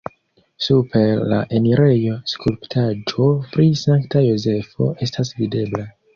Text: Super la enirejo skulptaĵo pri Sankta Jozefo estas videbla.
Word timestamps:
Super 0.67 1.19
la 1.33 1.41
enirejo 1.59 2.15
skulptaĵo 2.31 3.29
pri 3.53 3.67
Sankta 3.83 4.27
Jozefo 4.31 4.91
estas 5.09 5.37
videbla. 5.45 5.89